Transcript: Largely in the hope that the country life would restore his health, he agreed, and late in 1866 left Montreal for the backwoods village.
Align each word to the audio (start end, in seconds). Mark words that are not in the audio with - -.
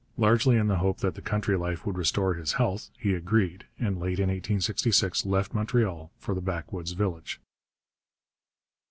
Largely 0.17 0.57
in 0.57 0.65
the 0.65 0.77
hope 0.79 0.97
that 1.01 1.13
the 1.13 1.21
country 1.21 1.55
life 1.55 1.85
would 1.85 1.95
restore 1.95 2.33
his 2.33 2.53
health, 2.53 2.89
he 2.97 3.13
agreed, 3.13 3.65
and 3.77 3.99
late 3.99 4.17
in 4.17 4.29
1866 4.29 5.27
left 5.27 5.53
Montreal 5.53 6.11
for 6.17 6.33
the 6.33 6.41
backwoods 6.41 6.93
village. 6.93 7.39